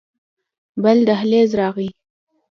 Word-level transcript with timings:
بل 0.77 1.05
دهليز 1.05 1.55
راغى. 1.55 1.89